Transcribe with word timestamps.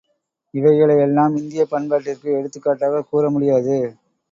இவைகளை 0.53 0.95
எல்லாம் 0.99 1.35
இந்தியப் 1.35 1.71
பண்பாட்டிற்கு 1.71 2.29
எடுத்துக்காட்டாகக் 2.39 3.09
கூற 3.09 3.29
முடியாது. 3.29 3.77